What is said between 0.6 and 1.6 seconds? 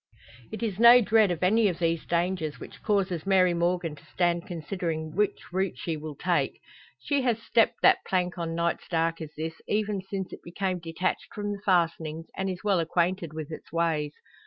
is no dread of